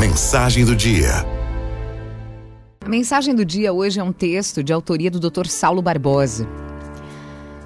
Mensagem 0.00 0.64
do 0.64 0.74
dia. 0.74 1.10
A 2.82 2.88
mensagem 2.88 3.34
do 3.34 3.44
dia 3.44 3.70
hoje 3.70 4.00
é 4.00 4.02
um 4.02 4.14
texto 4.14 4.64
de 4.64 4.72
autoria 4.72 5.10
do 5.10 5.20
Dr. 5.20 5.46
Saulo 5.46 5.82
Barbosa. 5.82 6.48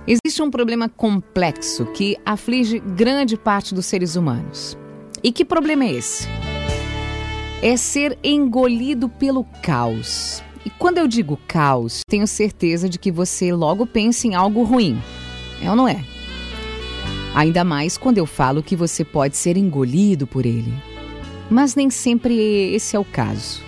Existe 0.04 0.42
um 0.42 0.50
problema 0.50 0.88
complexo 0.88 1.86
que 1.86 2.16
aflige 2.26 2.80
grande 2.80 3.36
parte 3.36 3.72
dos 3.72 3.86
seres 3.86 4.16
humanos. 4.16 4.76
E 5.22 5.30
que 5.30 5.44
problema 5.44 5.84
é 5.84 5.92
esse? 5.92 6.26
É 7.62 7.76
ser 7.76 8.18
engolido 8.24 9.08
pelo 9.08 9.44
caos. 9.62 10.42
E 10.66 10.70
quando 10.70 10.98
eu 10.98 11.06
digo 11.06 11.38
caos, 11.46 12.00
tenho 12.08 12.26
certeza 12.26 12.88
de 12.88 12.98
que 12.98 13.12
você 13.12 13.52
logo 13.52 13.86
pensa 13.86 14.26
em 14.26 14.34
algo 14.34 14.64
ruim. 14.64 15.00
É 15.62 15.70
ou 15.70 15.76
não 15.76 15.86
é? 15.86 16.04
Ainda 17.32 17.62
mais 17.62 17.96
quando 17.96 18.18
eu 18.18 18.26
falo 18.26 18.60
que 18.60 18.74
você 18.74 19.04
pode 19.04 19.36
ser 19.36 19.56
engolido 19.56 20.26
por 20.26 20.44
ele. 20.44 20.74
Mas 21.50 21.74
nem 21.74 21.90
sempre 21.90 22.34
esse 22.74 22.96
é 22.96 22.98
o 22.98 23.04
caso. 23.04 23.62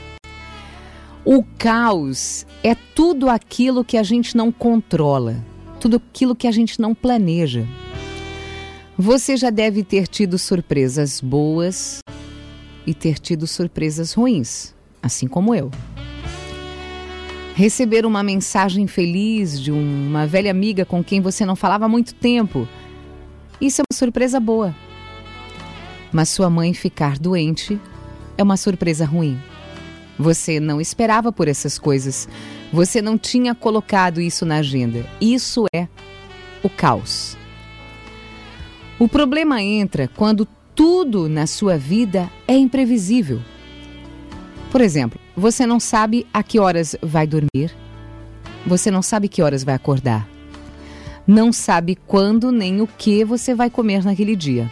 O 1.24 1.42
caos 1.58 2.46
é 2.62 2.74
tudo 2.94 3.28
aquilo 3.28 3.84
que 3.84 3.96
a 3.96 4.02
gente 4.02 4.36
não 4.36 4.52
controla, 4.52 5.44
tudo 5.80 5.96
aquilo 5.96 6.36
que 6.36 6.46
a 6.46 6.52
gente 6.52 6.80
não 6.80 6.94
planeja. 6.94 7.66
Você 8.96 9.36
já 9.36 9.50
deve 9.50 9.82
ter 9.82 10.06
tido 10.06 10.38
surpresas 10.38 11.20
boas 11.20 12.00
e 12.86 12.94
ter 12.94 13.18
tido 13.18 13.46
surpresas 13.46 14.12
ruins, 14.12 14.74
assim 15.02 15.26
como 15.26 15.54
eu. 15.54 15.70
Receber 17.54 18.06
uma 18.06 18.22
mensagem 18.22 18.86
feliz 18.86 19.60
de 19.60 19.72
uma 19.72 20.26
velha 20.26 20.50
amiga 20.50 20.84
com 20.84 21.02
quem 21.02 21.20
você 21.20 21.44
não 21.44 21.56
falava 21.56 21.86
há 21.86 21.88
muito 21.88 22.14
tempo 22.14 22.68
isso 23.60 23.80
é 23.80 23.84
uma 23.90 23.96
surpresa 23.96 24.38
boa. 24.38 24.74
Mas 26.16 26.30
sua 26.30 26.48
mãe 26.48 26.72
ficar 26.72 27.18
doente 27.18 27.78
é 28.38 28.42
uma 28.42 28.56
surpresa 28.56 29.04
ruim. 29.04 29.38
Você 30.18 30.58
não 30.58 30.80
esperava 30.80 31.30
por 31.30 31.46
essas 31.46 31.78
coisas. 31.78 32.26
Você 32.72 33.02
não 33.02 33.18
tinha 33.18 33.54
colocado 33.54 34.18
isso 34.18 34.46
na 34.46 34.56
agenda. 34.56 35.04
Isso 35.20 35.66
é 35.74 35.86
o 36.62 36.70
caos. 36.70 37.36
O 38.98 39.06
problema 39.06 39.60
entra 39.60 40.08
quando 40.16 40.48
tudo 40.74 41.28
na 41.28 41.46
sua 41.46 41.76
vida 41.76 42.32
é 42.48 42.56
imprevisível. 42.56 43.42
Por 44.70 44.80
exemplo, 44.80 45.20
você 45.36 45.66
não 45.66 45.78
sabe 45.78 46.26
a 46.32 46.42
que 46.42 46.58
horas 46.58 46.96
vai 47.02 47.26
dormir. 47.26 47.76
Você 48.66 48.90
não 48.90 49.02
sabe 49.02 49.28
que 49.28 49.42
horas 49.42 49.62
vai 49.62 49.74
acordar 49.74 50.26
não 51.26 51.52
sabe 51.52 51.98
quando 52.06 52.52
nem 52.52 52.80
o 52.80 52.86
que 52.86 53.24
você 53.24 53.54
vai 53.54 53.68
comer 53.68 54.04
naquele 54.04 54.36
dia. 54.36 54.70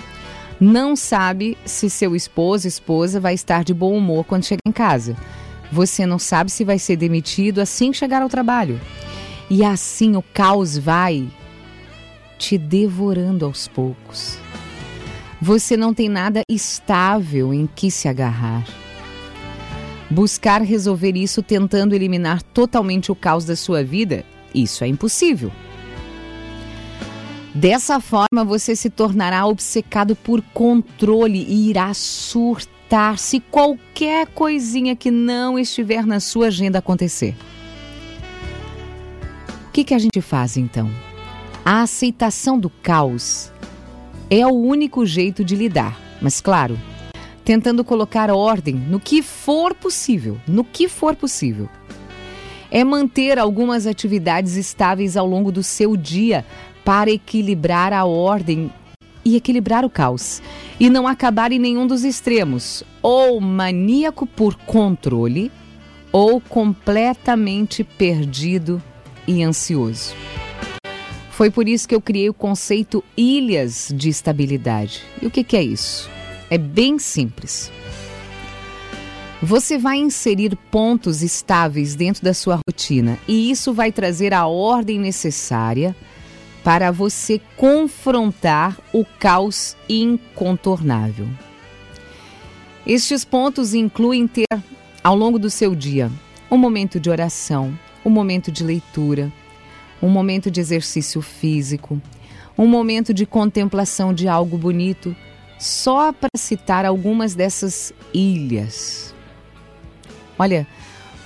Não 0.61 0.95
sabe 0.95 1.59
se 1.65 1.91
seu 1.91 2.15
esposo, 2.15 2.69
esposa 2.69 3.21
vai 3.21 3.35
estar 3.35 3.65
de 3.65 3.75
bom 3.75 3.97
humor 3.97 4.25
quando 4.25 4.45
chegar 4.45 4.61
em 4.67 4.73
casa. 4.73 5.17
Você 5.73 6.07
não 6.07 6.19
sabe 6.19 6.51
se 6.51 6.65
vai 6.65 6.79
ser 6.79 6.97
demitido 6.97 7.61
assim 7.61 7.91
que 7.91 7.99
chegar 7.99 8.23
ao 8.23 8.29
trabalho. 8.29 8.81
E 9.51 9.65
assim 9.65 10.17
o 10.17 10.23
caos 10.23 10.79
vai 10.79 11.29
te 12.39 12.57
devorando 12.57 13.45
aos 13.45 13.67
poucos. 13.67 14.39
Você 15.41 15.77
não 15.77 15.93
tem 15.93 16.09
nada 16.09 16.41
estável 16.49 17.53
em 17.53 17.67
que 17.67 17.91
se 17.91 18.09
agarrar. 18.09 18.65
Buscar 20.09 20.63
resolver 20.63 21.17
isso 21.17 21.43
tentando 21.43 21.95
eliminar 21.95 22.43
totalmente 22.43 23.11
o 23.11 23.15
caos 23.17 23.45
da 23.45 23.57
sua 23.57 23.83
vida, 23.83 24.25
isso 24.55 24.85
é 24.85 24.87
impossível. 24.87 25.51
Dessa 27.55 28.01
forma, 28.01 28.45
você 28.45 28.75
se 28.75 28.91
tornará 28.91 29.47
obcecado 29.47 30.17
por 30.17 30.43
controle 30.53 31.39
e 31.49 31.71
irá 31.71 31.95
surtar 31.95 33.17
se 33.17 33.39
qualquer 33.39 34.27
coisinha 34.27 34.97
que 34.97 35.09
não 35.09 35.57
estiver 35.57 36.05
na 36.05 36.19
sua 36.19 36.49
agenda 36.49 36.81
acontecer. 36.81 37.37
O 39.69 39.71
que, 39.71 39.85
que 39.85 39.95
a 39.95 39.99
gente 39.99 40.21
faz 40.21 40.57
então? 40.57 40.91
A 41.65 41.83
aceitação 41.83 42.59
do 42.59 42.69
caos 42.69 43.53
é 44.29 44.45
o 44.45 44.51
único 44.53 45.07
jeito 45.07 45.45
de 45.45 45.55
lidar, 45.55 45.97
mas 46.21 46.41
claro, 46.41 46.77
tentando 47.45 47.85
colocar 47.85 48.31
ordem 48.31 48.75
no 48.75 48.99
que 48.99 49.23
for 49.23 49.75
possível, 49.75 50.41
no 50.47 50.65
que 50.65 50.89
for 50.89 51.15
possível. 51.15 51.69
É 52.75 52.83
manter 52.83 53.39
algumas 53.39 53.87
atividades 53.87 54.57
estáveis 54.57 55.17
ao 55.17 55.25
longo 55.25 55.53
do 55.53 55.63
seu 55.63 55.97
dia 55.97 56.45
para 56.85 57.09
equilibrar 57.09 57.93
a 57.93 58.05
ordem 58.05 58.69
e 59.25 59.37
equilibrar 59.37 59.85
o 59.85 59.89
caos 59.89 60.43
e 60.81 60.91
não 60.91 61.07
acabar 61.07 61.53
em 61.53 61.59
nenhum 61.61 61.87
dos 61.87 62.03
extremos, 62.03 62.83
ou 63.01 63.41
maníaco 63.41 64.27
por 64.27 64.57
controle, 64.57 65.53
ou 66.11 66.41
completamente 66.41 67.85
perdido 67.85 68.83
e 69.25 69.45
ansioso. 69.45 70.13
Foi 71.31 71.53
por 71.53 71.69
isso 71.69 71.87
que 71.87 71.95
eu 71.95 72.01
criei 72.01 72.29
o 72.29 72.35
conceito 72.35 73.05
ilhas 73.17 73.93
de 73.95 74.09
estabilidade. 74.09 75.05
E 75.23 75.27
o 75.27 75.31
que, 75.31 75.45
que 75.45 75.57
é 75.57 75.63
isso? 75.63 76.11
É 76.51 76.59
bem 76.59 76.99
simples. 76.99 77.71
Você 79.45 79.77
vai 79.77 79.99
inserir 79.99 80.57
pontos 80.71 81.23
estáveis 81.23 81.95
dentro 81.95 82.25
da 82.25 82.33
sua 82.33 82.59
rotina 82.67 83.19
e 83.29 83.51
isso 83.51 83.75
vai 83.75 83.93
trazer 83.93 84.33
a 84.33 84.47
ordem 84.47 84.99
necessária 84.99 85.95
para 86.65 86.91
você 86.91 87.39
confrontar 87.55 88.75
o 88.91 89.05
caos 89.05 89.77
incontornável. 89.87 91.29
Estes 92.87 93.23
pontos 93.23 93.75
incluem 93.75 94.27
ter, 94.27 94.47
ao 95.03 95.15
longo 95.15 95.39
do 95.39 95.51
seu 95.51 95.75
dia, 95.75 96.11
um 96.51 96.57
momento 96.57 96.99
de 96.99 97.11
oração, 97.11 97.79
um 98.03 98.09
momento 98.09 98.51
de 98.51 98.65
leitura, 98.65 99.31
um 100.01 100.09
momento 100.09 100.51
de 100.51 100.59
exercício 100.59 101.21
físico, 101.21 102.01
um 102.57 102.67
momento 102.67 103.13
de 103.13 103.27
contemplação 103.27 104.15
de 104.15 104.27
algo 104.27 104.57
bonito, 104.57 105.15
só 105.59 106.15
para 106.15 106.31
citar 106.35 106.87
algumas 106.87 107.35
dessas 107.35 107.93
ilhas. 108.15 109.14
Olha, 110.39 110.67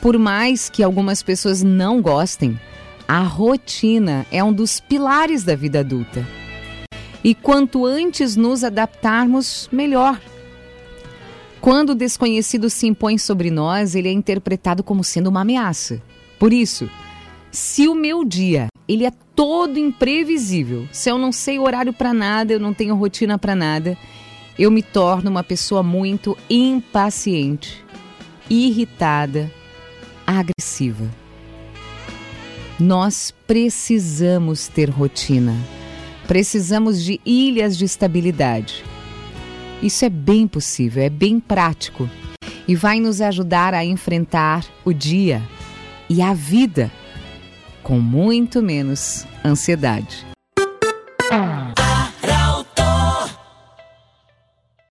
por 0.01 0.19
mais 0.19 0.69
que 0.69 0.83
algumas 0.83 1.23
pessoas 1.23 1.63
não 1.63 2.01
gostem, 2.01 2.59
a 3.07 3.21
rotina 3.21 4.27
é 4.31 4.43
um 4.45 4.53
dos 4.53 4.81
pilares 4.81 5.43
da 5.45 5.57
vida 5.57 5.81
adulta. 5.81 6.27
E 7.25 7.35
quanto 7.35 7.85
antes 7.85 8.37
nos 8.37 8.63
adaptarmos, 8.63 9.69
melhor. 9.73 10.21
Quando 11.61 11.91
o 11.91 11.95
desconhecido 11.95 12.71
se 12.71 12.87
impõe 12.87 13.19
sobre 13.19 13.51
nós, 13.51 13.95
ele 13.95 14.09
é 14.09 14.13
interpretado 14.13 14.83
como 14.83 15.03
sendo 15.03 15.29
uma 15.29 15.41
ameaça. 15.41 16.01
Por 16.39 16.53
isso, 16.53 16.89
se 17.51 17.89
o 17.89 17.95
meu 17.95 18.25
dia 18.25 18.69
ele 18.87 19.05
é 19.05 19.13
todo 19.35 19.79
imprevisível, 19.79 20.87
se 20.93 21.11
eu 21.11 21.19
não 21.19 21.33
sei 21.33 21.59
horário 21.59 21.93
para 21.93 22.15
nada, 22.15 22.53
eu 22.53 22.61
não 22.61 22.73
tenho 22.73 22.95
rotina 22.95 23.39
para 23.39 23.55
nada, 23.55 23.99
eu 24.59 24.71
me 24.71 24.83
torno 24.83 25.31
uma 25.31 25.45
pessoa 25.45 25.83
muito 25.83 26.37
impaciente, 26.49 27.85
irritada, 28.51 29.51
agressiva. 30.27 31.09
Nós 32.79 33.35
precisamos 33.47 34.69
ter 34.69 34.89
rotina. 34.89 35.55
Precisamos 36.27 37.03
de 37.03 37.21
ilhas 37.25 37.77
de 37.77 37.85
estabilidade. 37.85 38.85
Isso 39.83 40.05
é 40.05 40.11
bem 40.11 40.47
possível, 40.47 41.03
é 41.03 41.11
bem 41.11 41.41
prático 41.41 42.09
e 42.67 42.75
vai 42.75 43.01
nos 43.01 43.21
ajudar 43.21 43.73
a 43.73 43.85
enfrentar 43.85 44.65
o 44.85 44.93
dia 44.93 45.43
e 46.09 46.21
a 46.21 46.35
vida 46.35 46.91
com 47.83 47.99
muito 47.99 48.63
menos 48.63 49.27
ansiedade. 49.45 50.27